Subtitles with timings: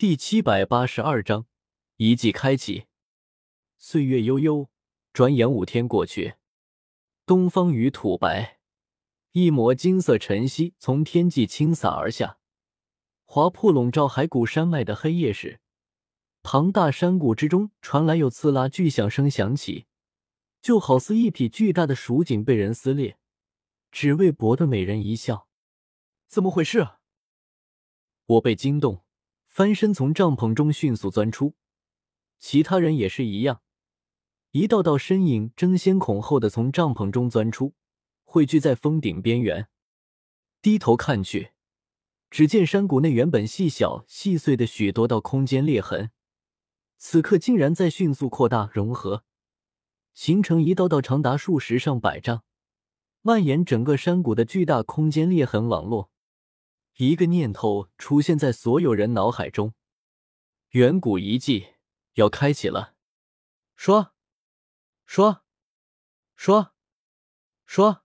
[0.00, 1.44] 第七百八十二章
[1.96, 2.86] 遗迹开启。
[3.76, 4.70] 岁月悠悠，
[5.12, 6.36] 转眼五天过去。
[7.26, 8.60] 东方与土白，
[9.32, 12.38] 一抹金色晨曦从天际倾洒而下，
[13.26, 15.60] 划破笼罩海谷山脉的黑夜时，
[16.42, 19.84] 庞大山谷之中传来有刺啦巨响声响起，
[20.62, 23.18] 就好似一匹巨大的蜀锦被人撕裂，
[23.92, 25.46] 只为博得美人一笑。
[26.26, 26.88] 怎么回事？
[28.24, 29.04] 我被惊动。
[29.50, 31.56] 翻身从帐篷中迅速钻出，
[32.38, 33.62] 其他人也是一样，
[34.52, 37.74] 一道道身影争先恐后的从帐篷中钻出，
[38.22, 39.68] 汇聚在峰顶边缘。
[40.62, 41.50] 低头看去，
[42.30, 46.12] 只见山谷内原本细小细碎的许多道空间裂痕，
[46.96, 49.24] 此刻竟然在迅速扩大融合，
[50.14, 52.44] 形成一道道长达数十上百丈、
[53.22, 56.12] 蔓延整个山谷的巨大空间裂痕网络。
[57.08, 59.72] 一个念头出现在所有人脑海中：
[60.72, 61.68] 远古遗迹
[62.14, 62.94] 要开启了！
[63.74, 64.12] 刷
[65.06, 65.42] 刷
[66.36, 66.74] 刷
[67.64, 68.04] 刷！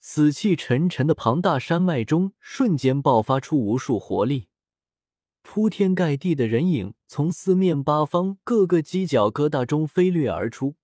[0.00, 4.48] 死气沉沉的庞大山脉中瞬间爆发出无数活力，
[5.40, 10.76] 铺天盖地的人影从四面八方各个犄角疙瘩中飞掠而出，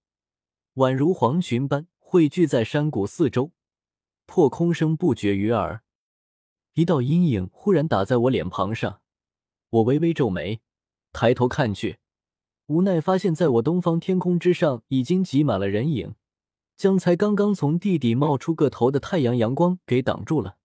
[0.77, 3.53] 宛如黄群般汇聚在山谷四周，
[4.25, 5.83] 破空声不绝于耳。
[6.75, 9.01] 一道阴影忽然打在我脸庞上，
[9.71, 10.61] 我微微皱眉，
[11.13, 11.99] 抬头看去，
[12.67, 16.15] 无奈发现在我东方天空之上已经挤满了人影，
[16.77, 20.59] 将才刚刚从地底冒出个头的太阳阳光给挡住了。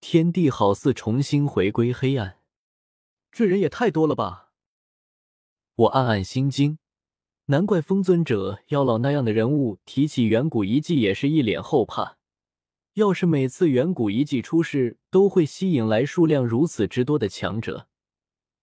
[0.00, 2.38] 天地好似重新回归黑暗，
[3.32, 4.52] 这人也太多了吧！
[5.74, 6.78] 我暗暗心惊，
[7.46, 12.18] 难怪风尊者、妖老那样的人物提起远古遗迹也是一脸后怕。
[12.94, 17.88] 要是每次远古遗迹出世都会吸引来数量如此之多的强者，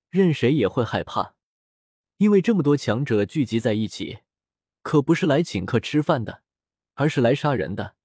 [0.09, 1.35] 任谁也会害怕。
[2.15, 4.19] 因为这么多强者聚集在一起，
[4.83, 6.43] 可不是来请客吃饭的，
[6.93, 7.95] 而是来杀人的。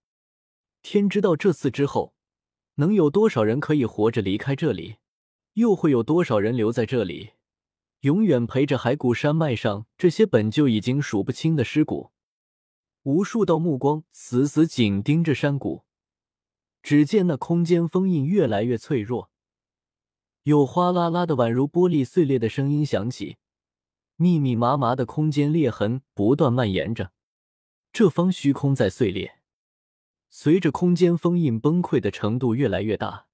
[0.82, 2.14] 天知道这次之后，
[2.74, 4.96] 能有多少人可以活着离开这里，
[5.52, 7.34] 又会有多少人留在这里，
[8.00, 12.10] 永远陪着骸骨山脉上这些本就已经数不清的尸骨。
[13.04, 15.85] 无数道目光死死紧盯着山谷。
[16.86, 19.28] 只见那空间封印越来越脆弱，
[20.44, 23.38] 有哗啦啦的宛如玻璃碎裂的声音响起，
[24.14, 27.10] 密密麻麻的空间裂痕不断蔓延着，
[27.92, 29.40] 这方虚空在碎裂。
[30.30, 33.26] 随着空间封印崩溃的程度越来越大，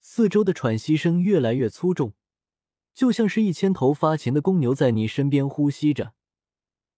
[0.00, 2.14] 四周的喘息声越来越粗重，
[2.94, 6.14] 就像是一千头发情的公牛在你身边呼吸着。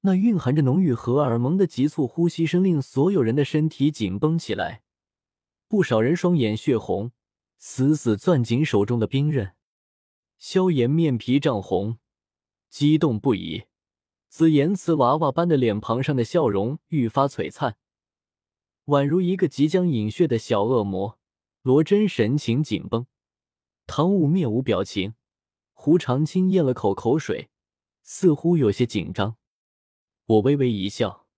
[0.02, 4.82] 那蕴含着浓郁荷尔蒙的急促呼吸声，令所有人的身体紧绷起来。
[5.70, 7.12] 不少人双眼血红，
[7.56, 9.54] 死死攥紧手中的兵刃。
[10.36, 12.00] 萧炎面皮涨红，
[12.68, 13.66] 激动不已，
[14.28, 17.76] 紫言瓷娃娃般的脸庞上的笑容愈发璀璨，
[18.86, 21.20] 宛如一个即将饮血的小恶魔。
[21.62, 23.06] 罗真神情紧绷，
[23.86, 25.14] 唐舞面无表情，
[25.72, 27.48] 胡长青咽了口口水，
[28.02, 29.36] 似乎有些紧张。
[30.26, 31.28] 我微微一笑，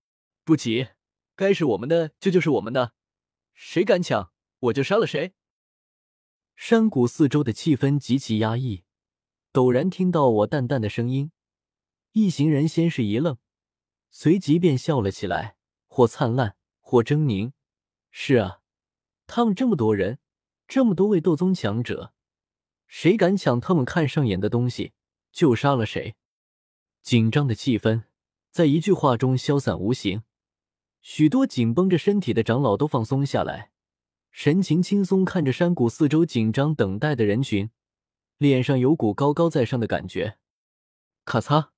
[0.43, 0.87] 不急，
[1.35, 2.93] 该是我们的就就是我们的。
[3.53, 5.33] 谁敢抢，我就杀了谁。
[6.55, 8.83] 山谷四周的气氛极其压抑，
[9.51, 11.31] 陡然听到我淡淡的声音，
[12.11, 13.37] 一行人先是一愣，
[14.11, 15.55] 随即便笑了起来，
[15.87, 17.53] 或灿烂，或狰狞。
[18.11, 18.59] 是啊，
[19.25, 20.19] 他们这么多人，
[20.67, 22.13] 这么多位斗宗强者，
[22.87, 24.93] 谁敢抢他们看上眼的东西，
[25.31, 26.15] 就杀了谁。
[27.01, 28.03] 紧张的气氛
[28.51, 30.23] 在一句话中消散无形。
[31.03, 33.71] 许多紧绷着身体的长老都放松下来，
[34.31, 37.69] 神情轻松，看着山谷四周紧张等待的人群，
[38.37, 40.37] 脸上有股高高在上的感觉。
[41.25, 41.71] 咔嚓！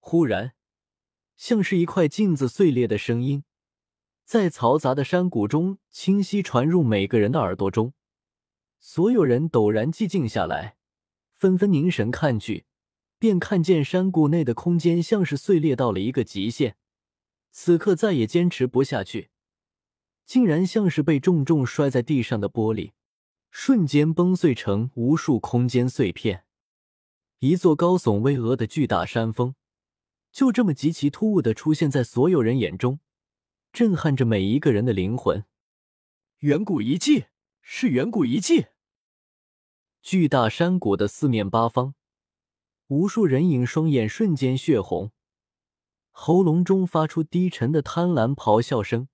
[0.00, 0.54] 忽然，
[1.36, 3.44] 像是一块镜子碎裂的声音，
[4.24, 7.92] 在嘈杂的山谷中清晰传入每个人的耳朵中。
[8.80, 10.78] 所有人陡然寂静下来，
[11.34, 12.64] 纷纷凝神看去，
[13.18, 16.76] 便看见山谷内的空间像是碎裂到了一个极限。
[17.60, 19.30] 此刻再也坚持不下去，
[20.24, 22.92] 竟然像是被重重摔在地上的玻璃，
[23.50, 26.44] 瞬间崩碎成无数空间碎片。
[27.40, 29.56] 一座高耸巍峨的巨大山峰，
[30.30, 33.00] 就这么极其突兀的出现在所有人眼中，
[33.72, 35.44] 震撼着每一个人的灵魂。
[36.38, 37.24] 远古遗迹，
[37.60, 38.66] 是远古遗迹。
[40.00, 41.96] 巨大山谷的四面八方，
[42.86, 45.10] 无数人影双眼瞬间血红。
[46.20, 49.06] 喉咙中发出低沉的贪婪咆哮声，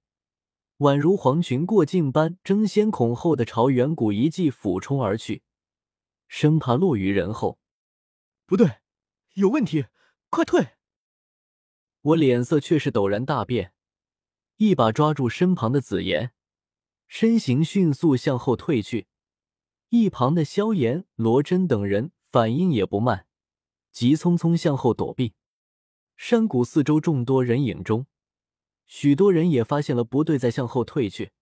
[0.78, 5.42] 宛如黄群过境般争先恐后的朝远古遗迹俯冲而去，
[6.28, 7.58] 生怕落于人后。
[8.46, 8.78] 不对，
[9.34, 9.84] 有问题，
[10.30, 10.76] 快退！
[12.00, 13.74] 我脸色却是陡然大变，
[14.56, 16.32] 一把抓住身旁的紫妍，
[17.06, 19.08] 身形迅速向后退去。
[19.90, 23.26] 一旁的萧炎、罗真等人反应也不慢，
[23.92, 25.34] 急匆匆向后躲避。
[26.26, 28.06] 山谷四周众多人影中，
[28.86, 31.32] 许多人也发现了不对，在向后退去，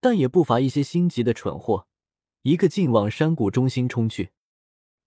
[0.00, 1.86] 但也不乏一些心急的蠢货，
[2.42, 4.32] 一个劲往山谷中心冲去。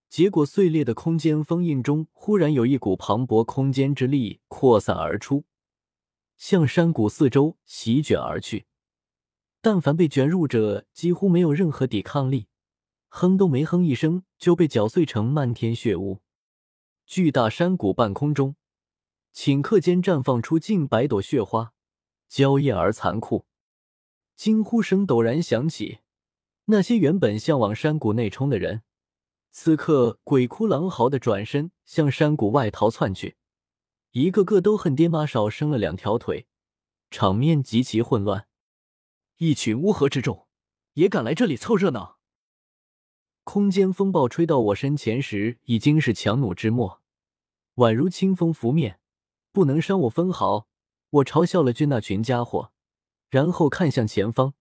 [0.08, 5.44] 结果碎裂的空间封印中，忽然有一股磅礴空间之力扩散而出，
[6.38, 8.68] 向山谷四周席卷而去。
[9.60, 12.48] 但凡被卷入者，几乎没有任何抵抗力，
[13.10, 16.22] 哼都没哼一声，就被搅碎成漫天血雾。
[17.06, 18.56] 巨大山谷半空中，
[19.34, 21.74] 顷刻间绽放出近百朵血花，
[22.30, 23.46] 娇艳而残酷。
[24.36, 26.00] 惊呼声陡然响起，
[26.66, 28.84] 那些原本向往山谷内冲的人。
[29.52, 33.38] 此刻，鬼哭狼嚎的转身向山谷外逃窜去，
[34.12, 36.48] 一个个都恨爹妈少生了两条腿，
[37.10, 38.48] 场面极其混乱。
[39.38, 40.48] 一群乌合之众，
[40.94, 42.20] 也敢来这里凑热闹？
[43.44, 47.02] 空间风暴吹到我身前时，已经是强弩之末，
[47.76, 49.00] 宛如清风拂面，
[49.54, 50.68] 不能伤我分毫。
[51.12, 52.72] 我嘲笑了句那群家伙，
[53.30, 54.56] 然后看向前方，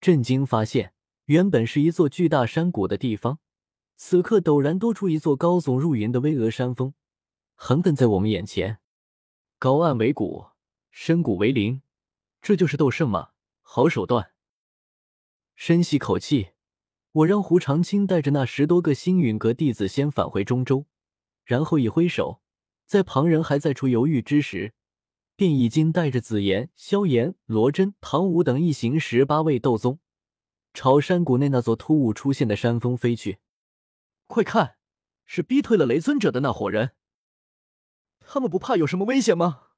[0.00, 0.94] 震惊发现，
[1.26, 3.38] 原本是一座巨大山谷的地方。
[3.94, 6.94] 此刻陡然多出一座高耸入云的巍峨山峰，
[7.54, 8.78] 横亘在我们眼前。
[9.58, 10.46] 高岸为谷，
[10.90, 11.82] 深谷为陵，
[12.40, 13.32] 这就是斗圣吗？
[13.60, 14.32] 好手段！
[15.54, 16.52] 深吸口气，
[17.12, 20.86] 我让胡长青带着那十多个星陨阁弟子先返回中州，
[21.44, 22.41] 然后一挥手，
[22.92, 24.74] 在旁人还在出犹豫之时，
[25.34, 29.98] 便已经带着紫妍、萧炎、罗真、唐舞等一行十八位斗宗，
[30.74, 33.38] 朝山谷内那座突兀出现的山峰飞去。
[34.26, 34.76] 快看，
[35.24, 36.90] 是逼退了雷尊者的那伙人。
[38.20, 39.68] 他们不怕有什么危险吗？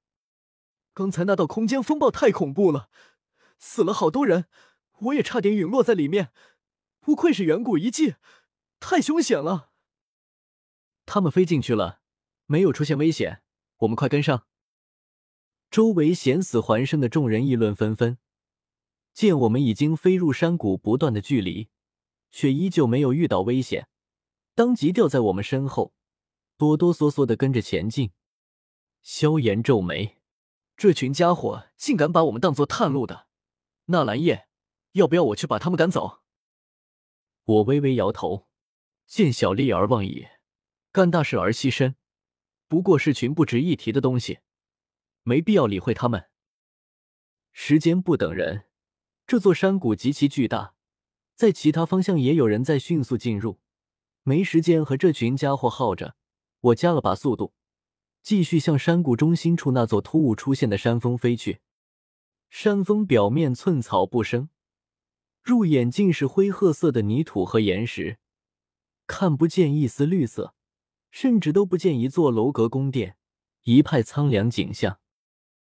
[0.93, 2.91] 刚才那道空间风暴太恐怖了，
[3.61, 4.47] 死了好多人，
[5.03, 6.33] 我也差点陨落在里面。
[6.99, 8.17] 不愧是远古遗迹，
[8.81, 9.71] 太凶险了。
[11.07, 12.01] 他们飞进去了，
[12.47, 13.43] 没有出现危险，
[13.79, 14.47] 我们快跟上。
[15.71, 18.19] 周围险死还生的众人议论纷纷。
[19.13, 21.69] 见我们已经飞入山谷不断的距离，
[22.31, 23.89] 却依旧没有遇到危险。
[24.55, 25.95] 当即掉在我们身后，
[26.57, 28.11] 哆哆嗦嗦的跟着前进。
[29.03, 30.21] 萧炎皱眉，
[30.77, 33.29] 这群家伙竟敢把我们当做探路的！
[33.87, 34.49] 纳兰叶，
[34.93, 36.23] 要不要我去把他们赶走？
[37.45, 38.49] 我微微摇头，
[39.07, 40.27] 见小利而忘义，
[40.91, 41.95] 干大事而牺牲，
[42.75, 44.41] 不过是群不值一提的东西，
[45.23, 46.29] 没必要理会他们。
[47.53, 48.65] 时间不等人，
[49.29, 50.75] 这座山谷极其巨大，
[51.37, 53.61] 在其他方向也有人在迅速进入。
[54.25, 56.17] 没时间和这群家伙耗着，
[56.59, 57.55] 我加了把速度，
[58.25, 61.61] 继续向山谷中心处那座突兀出现的山峰飞去。
[62.51, 64.49] 山峰表面寸草不生，
[65.45, 68.19] 入眼尽是灰褐色的泥土和岩石，
[69.07, 70.57] 看不见一丝绿色，
[71.15, 73.15] 甚至都不见一座楼阁宫殿，
[73.63, 74.99] 一派苍凉景象。